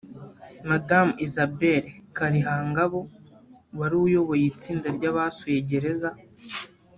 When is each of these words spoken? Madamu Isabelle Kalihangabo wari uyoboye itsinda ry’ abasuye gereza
Madamu 0.69 1.11
Isabelle 1.25 1.87
Kalihangabo 2.17 2.99
wari 3.79 3.95
uyoboye 4.05 4.43
itsinda 4.51 4.87
ry’ 4.97 5.05
abasuye 5.11 5.57
gereza 5.69 6.09